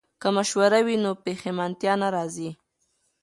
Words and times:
که 0.21 0.27
مشوره 0.35 0.79
وي 0.85 0.95
نو 1.03 1.11
پښیماني 1.23 1.89
نه 2.01 2.07
راځي. 2.15 2.49